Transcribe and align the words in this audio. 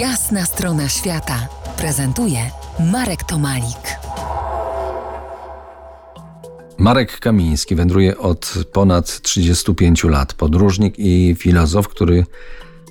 Jasna 0.00 0.44
strona 0.44 0.88
świata 0.88 1.48
prezentuje 1.76 2.38
Marek 2.92 3.24
Tomalik. 3.24 3.98
Marek 6.78 7.18
Kamiński 7.18 7.74
wędruje 7.74 8.18
od 8.18 8.54
ponad 8.72 9.20
35 9.20 10.04
lat. 10.04 10.34
Podróżnik 10.34 10.94
i 10.98 11.36
filozof, 11.38 11.88
który 11.88 12.24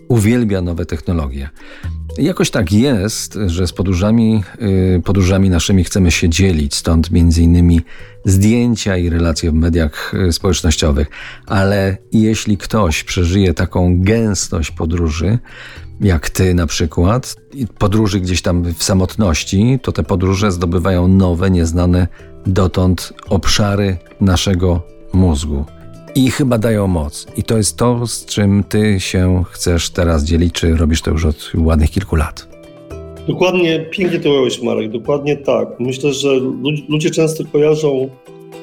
uwielbia 0.07 0.61
nowe 0.61 0.85
technologie. 0.85 1.49
Jakoś 2.17 2.51
tak 2.51 2.71
jest, 2.71 3.39
że 3.47 3.67
z 3.67 3.73
podróżami, 3.73 4.43
yy, 4.59 5.01
podróżami 5.05 5.49
naszymi 5.49 5.83
chcemy 5.83 6.11
się 6.11 6.29
dzielić, 6.29 6.75
stąd 6.75 7.11
między 7.11 7.41
innymi 7.41 7.81
zdjęcia 8.25 8.97
i 8.97 9.09
relacje 9.09 9.51
w 9.51 9.53
mediach 9.53 10.13
y, 10.13 10.33
społecznościowych. 10.33 11.07
Ale 11.47 11.97
jeśli 12.11 12.57
ktoś 12.57 13.03
przeżyje 13.03 13.53
taką 13.53 14.01
gęstość 14.01 14.71
podróży, 14.71 15.39
jak 16.01 16.29
ty 16.29 16.53
na 16.53 16.67
przykład, 16.67 17.35
podróży 17.77 18.19
gdzieś 18.19 18.41
tam 18.41 18.73
w 18.73 18.83
samotności, 18.83 19.79
to 19.81 19.91
te 19.91 20.03
podróże 20.03 20.51
zdobywają 20.51 21.07
nowe, 21.07 21.51
nieznane 21.51 22.07
dotąd 22.45 23.13
obszary 23.29 23.97
naszego 24.21 24.81
mózgu. 25.13 25.65
I 26.15 26.31
chyba 26.31 26.57
dają 26.57 26.87
moc. 26.87 27.27
I 27.37 27.43
to 27.43 27.57
jest 27.57 27.77
to, 27.77 28.07
z 28.07 28.25
czym 28.25 28.63
ty 28.69 28.99
się 28.99 29.43
chcesz 29.51 29.89
teraz 29.89 30.23
dzielić, 30.23 30.53
czy 30.53 30.75
robisz 30.75 31.01
to 31.01 31.11
już 31.11 31.25
od 31.25 31.51
ładnych 31.55 31.91
kilku 31.91 32.15
lat. 32.15 32.47
Dokładnie, 33.27 33.85
pięknie 33.91 34.19
to 34.19 34.29
ująłeś 34.29 34.61
Marek, 34.61 34.91
dokładnie 34.91 35.37
tak. 35.37 35.79
Myślę, 35.79 36.13
że 36.13 36.29
ludzie 36.89 37.11
często 37.11 37.43
kojarzą 37.51 38.09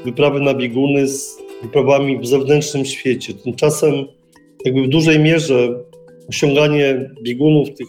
wyprawy 0.05 0.41
na 0.41 0.55
bieguny 0.55 1.09
z 1.09 1.39
wyprawami 1.63 2.19
w 2.19 2.27
zewnętrznym 2.27 2.85
świecie. 2.85 3.35
Tymczasem 3.35 3.93
jakby 4.65 4.83
w 4.83 4.89
dużej 4.89 5.19
mierze 5.19 5.85
osiąganie 6.29 7.11
biegunów 7.23 7.69
tych 7.69 7.89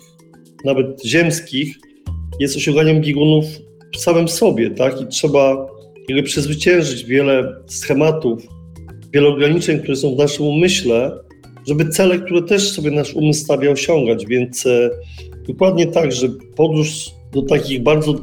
nawet 0.65 1.05
ziemskich 1.05 1.77
jest 2.39 2.57
osiąganiem 2.57 3.01
biegunów 3.01 3.45
w 3.95 3.99
samym 3.99 4.27
sobie, 4.27 4.71
tak? 4.71 5.01
I 5.01 5.07
trzeba 5.07 5.67
jakby 6.09 6.23
przezwyciężyć 6.23 7.05
wiele 7.05 7.55
schematów, 7.67 8.43
wiele 9.13 9.27
ograniczeń, 9.27 9.79
które 9.79 9.95
są 9.95 10.15
w 10.15 10.17
naszym 10.17 10.45
umyśle, 10.45 11.11
żeby 11.67 11.89
cele, 11.89 12.19
które 12.19 12.41
też 12.41 12.71
sobie 12.71 12.91
nasz 12.91 13.13
umysł 13.13 13.43
stawia, 13.43 13.71
osiągać. 13.71 14.25
Więc 14.25 14.65
e, 14.65 14.89
dokładnie 15.47 15.87
tak, 15.87 16.11
że 16.11 16.27
podróż 16.55 17.11
do 17.33 17.41
takich 17.41 17.83
bardzo 17.83 18.15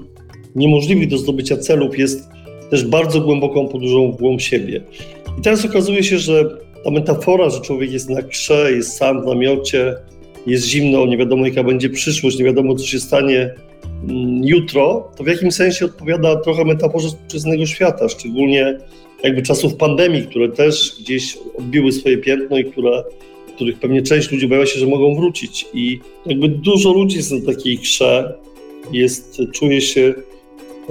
niemożliwych 0.55 1.09
do 1.09 1.19
zdobycia 1.19 1.57
celów 1.57 1.99
jest 1.99 2.29
też 2.71 2.85
bardzo 2.85 3.21
głęboką 3.21 3.69
podróżą 3.69 4.13
w 4.13 4.17
głąb 4.17 4.41
siebie. 4.41 4.81
I 5.39 5.43
teraz 5.43 5.65
okazuje 5.65 6.05
się, 6.05 6.19
że 6.19 6.45
ta 6.85 6.91
metafora, 6.91 7.51
że 7.51 7.61
człowiek 7.61 7.93
jest 7.93 8.11
na 8.11 8.23
krze, 8.23 8.73
jest 8.73 8.97
sam 8.97 9.23
w 9.23 9.27
namiocie, 9.27 9.95
jest 10.47 10.67
zimno, 10.67 11.07
nie 11.07 11.17
wiadomo 11.17 11.47
jaka 11.47 11.65
będzie 11.65 11.91
przyszłość, 11.91 12.39
nie 12.39 12.45
wiadomo 12.45 12.75
co 12.75 12.87
się 12.87 13.01
stanie 13.01 13.55
jutro, 14.45 15.11
to 15.17 15.25
w 15.25 15.27
jakimś 15.27 15.55
sensie 15.55 15.85
odpowiada 15.85 16.37
trochę 16.37 16.65
metaforze 16.65 17.09
współczesnego 17.09 17.67
świata, 17.67 18.09
szczególnie 18.09 18.79
jakby 19.25 19.43
czasów 19.43 19.75
pandemii, 19.75 20.23
które 20.23 20.49
też 20.49 20.97
gdzieś 21.01 21.39
odbiły 21.59 21.93
swoje 21.93 22.19
piętno 22.19 22.59
i 22.59 22.65
które, 22.65 23.05
których 23.55 23.79
pewnie 23.79 24.03
część 24.03 24.31
ludzi 24.31 24.49
bała 24.49 24.67
się, 24.67 24.79
że 24.79 24.87
mogą 24.87 25.15
wrócić. 25.15 25.67
I 25.75 26.01
jakby 26.27 26.49
dużo 26.49 26.93
ludzi 26.93 27.17
jest 27.17 27.33
na 27.33 27.53
takiej 27.53 27.79
krze, 27.79 28.35
jest, 28.93 29.43
czuje 29.53 29.81
się 29.81 30.15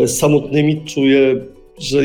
samotnymi, 0.07 0.81
czuje, 0.85 1.45
że 1.79 2.01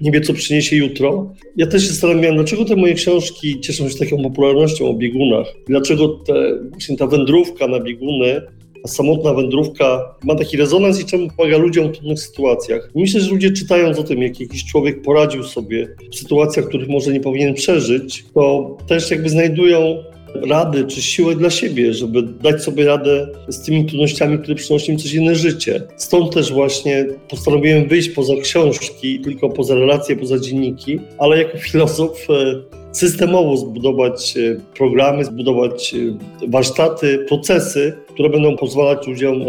nie 0.00 0.10
wie, 0.10 0.20
co 0.20 0.34
przyniesie 0.34 0.76
jutro. 0.76 1.34
Ja 1.56 1.66
też 1.66 1.82
się 1.82 1.88
zastanawiałem, 1.88 2.36
dlaczego 2.36 2.64
te 2.64 2.76
moje 2.76 2.94
książki 2.94 3.60
cieszą 3.60 3.88
się 3.88 3.98
taką 3.98 4.22
popularnością 4.22 4.88
o 4.88 4.94
biegunach. 4.94 5.46
Dlaczego 5.66 6.08
te, 6.08 6.58
właśnie 6.70 6.96
ta 6.96 7.06
wędrówka 7.06 7.66
na 7.66 7.80
bieguny, 7.80 8.42
samotna 8.86 9.34
wędrówka 9.34 10.14
ma 10.24 10.34
taki 10.34 10.56
rezonans 10.56 11.00
i 11.00 11.04
czemu 11.04 11.28
pomaga 11.36 11.58
ludziom 11.58 11.88
w 11.88 11.92
trudnych 11.92 12.20
sytuacjach. 12.20 12.90
Myślę, 12.94 13.20
że 13.20 13.30
ludzie 13.30 13.50
czytając 13.50 13.98
o 13.98 14.02
tym, 14.02 14.22
jak 14.22 14.40
jakiś 14.40 14.64
człowiek 14.64 15.02
poradził 15.02 15.42
sobie 15.42 15.96
w 16.12 16.16
sytuacjach, 16.16 16.66
których 16.66 16.88
może 16.88 17.12
nie 17.12 17.20
powinien 17.20 17.54
przeżyć, 17.54 18.24
to 18.34 18.76
też 18.86 19.10
jakby 19.10 19.28
znajdują 19.28 20.04
rady 20.42 20.84
czy 20.84 21.02
siłę 21.02 21.34
dla 21.34 21.50
siebie, 21.50 21.94
żeby 21.94 22.22
dać 22.22 22.62
sobie 22.62 22.84
radę 22.84 23.28
z 23.48 23.62
tymi 23.62 23.84
trudnościami, 23.86 24.38
które 24.38 24.54
przynoszą 24.54 24.92
im 24.92 24.98
codzienne 24.98 25.34
życie. 25.34 25.82
Stąd 25.96 26.34
też 26.34 26.52
właśnie 26.52 27.06
postanowiłem 27.28 27.88
wyjść 27.88 28.08
poza 28.08 28.34
książki, 28.42 29.20
tylko 29.20 29.48
poza 29.48 29.74
relacje, 29.74 30.16
poza 30.16 30.38
dzienniki, 30.38 31.00
ale 31.18 31.38
jako 31.38 31.58
filozof 31.58 32.26
e, 32.30 32.62
systemowo 32.96 33.56
zbudować 33.56 34.36
e, 34.36 34.60
programy, 34.76 35.24
zbudować 35.24 35.94
e, 35.94 36.48
warsztaty, 36.48 37.18
procesy, 37.28 37.92
które 38.08 38.30
będą 38.30 38.56
pozwalać 38.56 39.06
ludziom 39.06 39.42
e, 39.42 39.46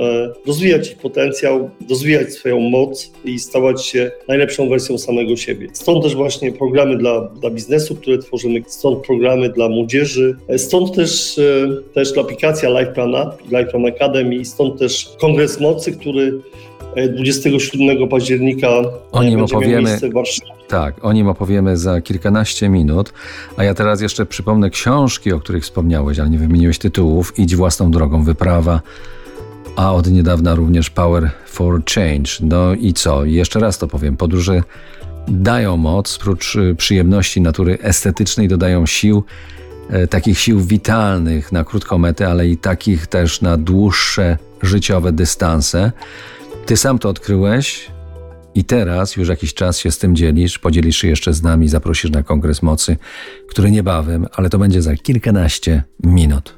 rozwijać 0.47 0.91
ich 0.91 0.97
potencjał, 0.97 1.69
rozwijać 1.89 2.33
swoją 2.33 2.59
moc 2.59 3.11
i 3.25 3.39
stawać 3.39 3.85
się 3.85 4.11
najlepszą 4.27 4.69
wersją 4.69 4.97
samego 4.97 5.35
siebie. 5.35 5.67
Stąd 5.73 6.03
też 6.03 6.15
właśnie 6.15 6.51
programy 6.51 6.97
dla, 6.97 7.21
dla 7.21 7.49
biznesu, 7.49 7.95
które 7.95 8.17
tworzymy, 8.17 8.63
stąd 8.67 9.05
programy 9.05 9.49
dla 9.49 9.69
młodzieży, 9.69 10.35
stąd 10.57 10.95
też, 10.95 11.39
też 11.93 12.17
aplikacja 12.17 12.69
LifePlan 12.69 13.15
App, 13.15 13.41
LifePlan 13.51 13.85
Academy, 13.85 14.45
stąd 14.45 14.79
też 14.79 15.09
Kongres 15.19 15.59
Mocy, 15.59 15.91
który 15.91 16.41
27 17.15 18.09
października 18.09 18.67
o 19.11 19.23
nim 19.23 19.43
opowiemy. 19.43 19.99
Tak, 20.67 21.05
o 21.05 21.13
nim 21.13 21.27
opowiemy 21.27 21.77
za 21.77 22.01
kilkanaście 22.01 22.69
minut. 22.69 23.13
A 23.57 23.63
ja 23.63 23.73
teraz 23.73 24.01
jeszcze 24.01 24.25
przypomnę 24.25 24.69
książki, 24.69 25.31
o 25.33 25.39
których 25.39 25.63
wspomniałeś, 25.63 26.19
ale 26.19 26.29
nie 26.29 26.37
wymieniłeś 26.37 26.79
tytułów. 26.79 27.33
Idź 27.39 27.55
własną 27.55 27.91
drogą, 27.91 28.23
wyprawa. 28.23 28.81
A 29.75 29.93
od 29.93 30.11
niedawna 30.11 30.55
również 30.55 30.89
Power 30.89 31.31
for 31.47 31.81
Change. 31.95 32.31
No 32.41 32.73
i 32.73 32.93
co? 32.93 33.25
Jeszcze 33.25 33.59
raz 33.59 33.77
to 33.77 33.87
powiem. 33.87 34.17
Podróże 34.17 34.61
dają 35.27 35.77
moc, 35.77 36.17
prócz 36.17 36.55
y, 36.55 36.75
przyjemności 36.75 37.41
natury 37.41 37.77
estetycznej, 37.81 38.47
dodają 38.47 38.85
sił, 38.85 39.23
e, 39.89 40.07
takich 40.07 40.39
sił 40.39 40.59
witalnych 40.59 41.51
na 41.51 41.63
krótką 41.63 41.97
metę, 41.97 42.27
ale 42.27 42.47
i 42.47 42.57
takich 42.57 43.07
też 43.07 43.41
na 43.41 43.57
dłuższe 43.57 44.37
życiowe 44.61 45.11
dystanse. 45.11 45.91
Ty 46.67 46.77
sam 46.77 46.99
to 46.99 47.09
odkryłeś 47.09 47.91
i 48.55 48.63
teraz 48.63 49.15
już 49.15 49.29
jakiś 49.29 49.53
czas 49.53 49.79
się 49.79 49.91
z 49.91 49.97
tym 49.97 50.15
dzielisz, 50.15 50.59
podzielisz 50.59 50.97
się 50.97 51.07
jeszcze 51.07 51.33
z 51.33 51.43
nami, 51.43 51.69
zaprosisz 51.69 52.11
na 52.11 52.23
Kongres 52.23 52.61
Mocy, 52.61 52.97
który 53.49 53.71
niebawem, 53.71 54.25
ale 54.33 54.49
to 54.49 54.57
będzie 54.57 54.81
za 54.81 54.95
kilkanaście 54.95 55.83
minut. 56.03 56.57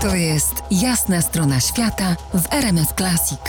To 0.00 0.14
jest 0.14 0.54
jasna 0.70 1.22
strona 1.22 1.60
świata 1.60 2.16
w 2.34 2.52
RMS 2.52 2.88
Classic. 2.96 3.40